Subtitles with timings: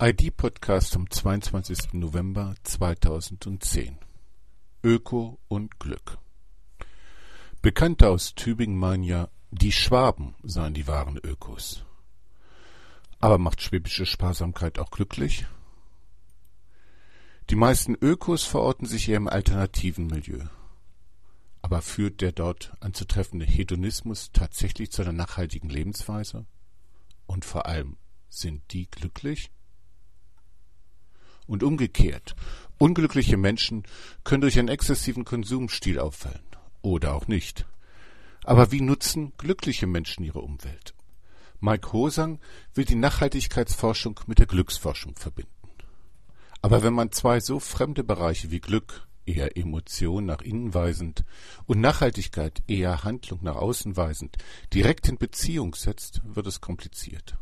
[0.00, 1.94] ID-Podcast vom 22.
[1.94, 3.98] November 2010.
[4.84, 6.18] Öko und Glück.
[7.62, 11.84] Bekannte aus Tübingen meinen ja, die Schwaben seien die wahren Ökos.
[13.18, 15.46] Aber macht schwäbische Sparsamkeit auch glücklich?
[17.50, 20.44] Die meisten Ökos verorten sich eher im alternativen Milieu.
[21.60, 26.46] Aber führt der dort anzutreffende Hedonismus tatsächlich zu einer nachhaltigen Lebensweise?
[27.26, 27.96] Und vor allem,
[28.28, 29.50] sind die glücklich?
[31.48, 32.36] Und umgekehrt,
[32.78, 33.82] unglückliche Menschen
[34.22, 36.46] können durch einen exzessiven Konsumstil auffallen.
[36.82, 37.66] Oder auch nicht.
[38.44, 40.94] Aber wie nutzen glückliche Menschen ihre Umwelt?
[41.60, 42.38] Mike Hosang
[42.74, 45.52] will die Nachhaltigkeitsforschung mit der Glücksforschung verbinden.
[46.62, 51.24] Aber wenn man zwei so fremde Bereiche wie Glück, eher Emotion nach innen weisend,
[51.66, 54.36] und Nachhaltigkeit, eher Handlung nach außen weisend,
[54.72, 57.36] direkt in Beziehung setzt, wird es kompliziert.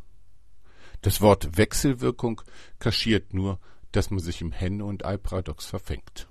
[1.02, 2.42] Das Wort Wechselwirkung
[2.78, 3.60] kaschiert nur,
[3.96, 6.28] dass man sich im Henne- und Ei-Paradox verfängt.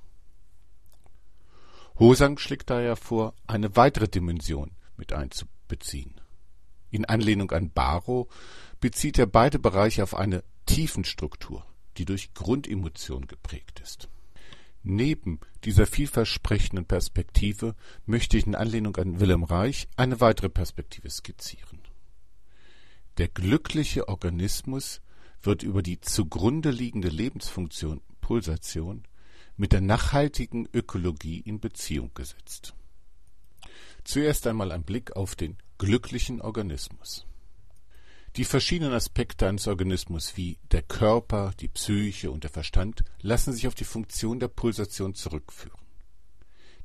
[1.98, 6.22] Hosang schlägt daher vor, eine weitere Dimension mit einzubeziehen.
[6.92, 8.28] In Anlehnung an Barrow
[8.80, 11.66] bezieht er beide Bereiche auf eine Tiefenstruktur,
[11.98, 14.10] die durch Grundemotion geprägt ist.
[14.84, 21.80] Neben dieser vielversprechenden Perspektive möchte ich in Anlehnung an Wilhelm Reich eine weitere Perspektive skizzieren.
[23.18, 25.02] Der glückliche Organismus
[25.46, 29.04] wird über die zugrunde liegende Lebensfunktion Pulsation
[29.58, 32.74] mit der nachhaltigen Ökologie in Beziehung gesetzt.
[34.04, 37.26] Zuerst einmal ein Blick auf den glücklichen Organismus.
[38.36, 43.68] Die verschiedenen Aspekte eines Organismus wie der Körper, die Psyche und der Verstand lassen sich
[43.68, 45.80] auf die Funktion der Pulsation zurückführen.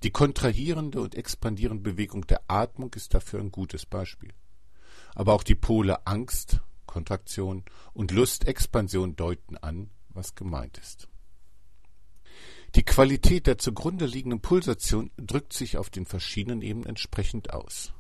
[0.05, 4.33] Die kontrahierende und expandierende Bewegung der Atmung ist dafür ein gutes Beispiel.
[5.15, 11.09] Aber auch die Pole Angst, Kontraktion und Lustexpansion deuten an, was gemeint ist.
[12.75, 17.93] Die Qualität der zugrunde liegenden Pulsation drückt sich auf den verschiedenen Ebenen entsprechend aus.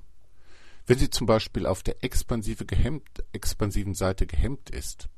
[0.86, 5.08] Wenn sie zum Beispiel auf der expansive gehemmt, expansiven Seite gehemmt ist,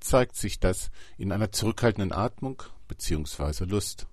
[0.00, 3.64] zeigt sich das in einer zurückhaltenden Atmung bzw.
[3.64, 4.08] Lust.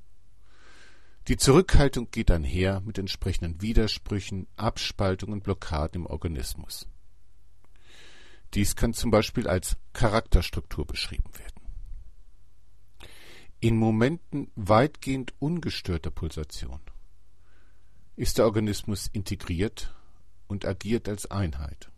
[1.28, 6.88] Die Zurückhaltung geht einher mit entsprechenden Widersprüchen, Abspaltungen, Blockaden im Organismus.
[8.54, 11.60] Dies kann zum Beispiel als Charakterstruktur beschrieben werden.
[13.60, 16.80] In Momenten weitgehend ungestörter Pulsation
[18.16, 19.94] ist der Organismus integriert
[20.48, 21.92] und agiert als Einheit.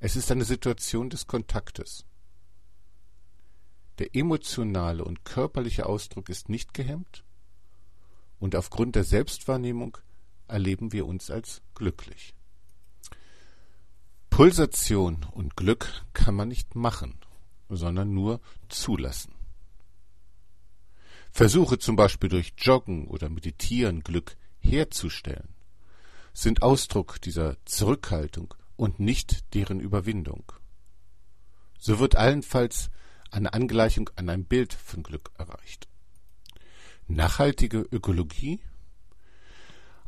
[0.00, 2.04] Es ist eine Situation des Kontaktes.
[3.98, 7.24] Der emotionale und körperliche Ausdruck ist nicht gehemmt
[8.38, 9.98] und aufgrund der Selbstwahrnehmung
[10.46, 12.34] erleben wir uns als glücklich.
[14.38, 17.18] Pulsation und Glück kann man nicht machen,
[17.68, 19.34] sondern nur zulassen.
[21.32, 25.48] Versuche zum Beispiel durch Joggen oder Meditieren Glück herzustellen,
[26.34, 30.44] sind Ausdruck dieser Zurückhaltung und nicht deren Überwindung.
[31.76, 32.90] So wird allenfalls
[33.32, 35.88] eine Angleichung an ein Bild von Glück erreicht.
[37.08, 38.60] Nachhaltige Ökologie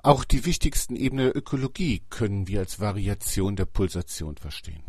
[0.03, 4.85] auch die wichtigsten Ebenen der Ökologie können wir als Variation der Pulsation verstehen.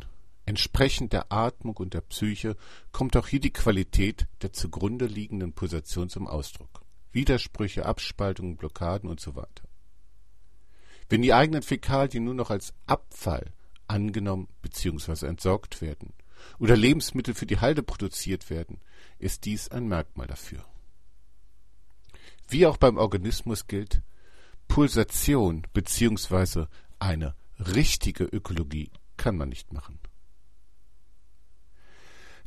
[0.46, 2.56] Entsprechend der Atmung und der Psyche
[2.92, 6.82] kommt auch hier die Qualität der zugrunde liegenden Pulsation zum Ausdruck.
[7.12, 9.64] Widersprüche, Abspaltungen, Blockaden und so weiter.
[11.10, 13.52] Wenn die eigenen Fäkalien nur noch als Abfall
[13.88, 15.28] angenommen bzw.
[15.28, 16.14] entsorgt werden
[16.58, 18.80] oder Lebensmittel für die Halde produziert werden,
[19.20, 20.64] ist dies ein Merkmal dafür.
[22.48, 24.02] Wie auch beim Organismus gilt,
[24.72, 30.00] Pulsation beziehungsweise eine richtige Ökologie kann man nicht machen.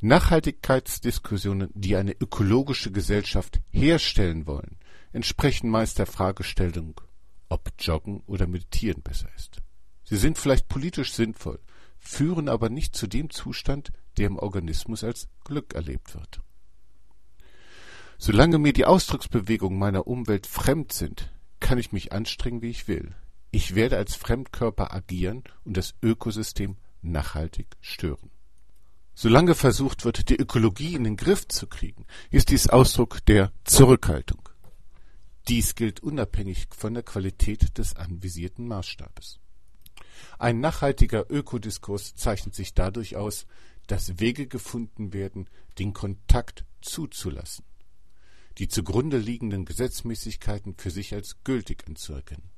[0.00, 4.78] Nachhaltigkeitsdiskussionen, die eine ökologische Gesellschaft herstellen wollen,
[5.12, 6.98] entsprechen meist der Fragestellung,
[7.50, 9.60] ob Joggen oder Meditieren besser ist.
[10.04, 11.60] Sie sind vielleicht politisch sinnvoll,
[11.98, 16.40] führen aber nicht zu dem Zustand, der im Organismus als Glück erlebt wird.
[18.16, 21.33] Solange mir die Ausdrucksbewegungen meiner Umwelt fremd sind,
[21.64, 23.14] kann ich mich anstrengen, wie ich will.
[23.50, 28.30] Ich werde als Fremdkörper agieren und das Ökosystem nachhaltig stören.
[29.14, 34.46] Solange versucht wird, die Ökologie in den Griff zu kriegen, ist dies Ausdruck der Zurückhaltung.
[35.48, 39.40] Dies gilt unabhängig von der Qualität des anvisierten Maßstabes.
[40.38, 43.46] Ein nachhaltiger Ökodiskurs zeichnet sich dadurch aus,
[43.86, 47.64] dass Wege gefunden werden, den Kontakt zuzulassen
[48.58, 52.50] die zugrunde liegenden Gesetzmäßigkeiten für sich als gültig anzuerkennen.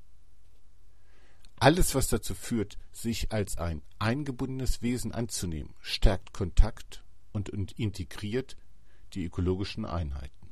[1.58, 7.02] Alles, was dazu führt, sich als ein eingebundenes Wesen anzunehmen, stärkt Kontakt
[7.32, 8.56] und integriert
[9.14, 10.50] die ökologischen Einheiten.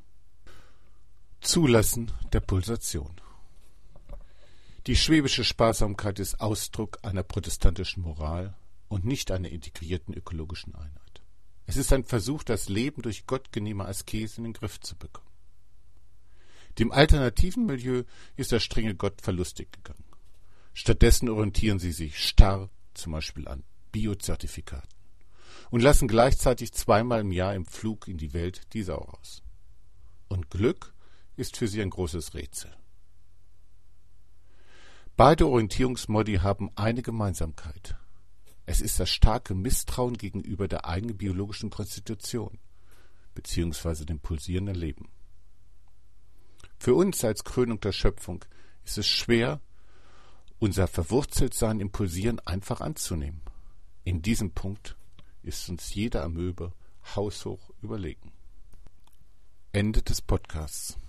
[1.41, 3.21] Zulassen der Pulsation.
[4.87, 8.55] Die schwäbische Sparsamkeit ist Ausdruck einer protestantischen Moral
[8.87, 11.21] und nicht einer integrierten ökologischen Einheit.
[11.67, 15.34] Es ist ein Versuch, das Leben durch gottgenehme Askese in den Griff zu bekommen.
[16.79, 18.03] Dem alternativen Milieu
[18.35, 20.03] ist der strenge Gott verlustig gegangen.
[20.73, 24.89] Stattdessen orientieren sie sich starr zum Beispiel an Biozertifikaten
[25.71, 29.41] und lassen gleichzeitig zweimal im Jahr im Flug in die Welt die Sau raus.
[30.27, 30.93] Und Glück
[31.37, 32.75] ist für sie ein großes Rätsel.
[35.15, 37.95] Beide Orientierungsmodi haben eine Gemeinsamkeit.
[38.65, 42.59] Es ist das starke Misstrauen gegenüber der eigenen biologischen Konstitution
[43.33, 45.09] beziehungsweise dem pulsierenden Leben.
[46.85, 48.45] Für uns als Krönung der Schöpfung
[48.83, 49.59] ist es schwer,
[50.59, 53.41] unser Verwurzeltsein im Pulsieren einfach anzunehmen.
[54.03, 54.95] In diesem Punkt
[55.41, 56.73] ist uns jeder Amöbe
[57.15, 58.31] haushoch überlegen.
[59.71, 60.99] Ende des Podcasts.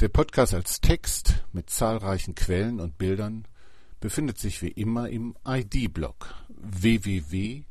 [0.00, 3.46] Der Podcast als Text mit zahlreichen Quellen und Bildern
[4.00, 7.66] befindet sich wie immer im ID-Blog www.or-so.de.